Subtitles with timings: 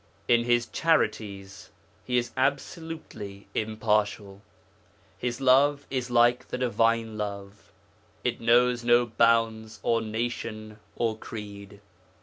[0.27, 1.69] In his charities
[2.05, 4.41] he is absolutely impartial;
[5.15, 7.71] his love is like the divine love
[8.23, 11.81] it knows no bounds of nation or creed.